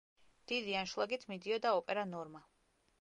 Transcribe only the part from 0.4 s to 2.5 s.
დიდი ანშლაგით მიდიოდა ოპერა „ნორმა“.